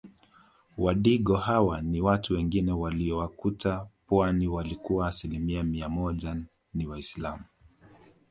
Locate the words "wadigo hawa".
0.77-1.81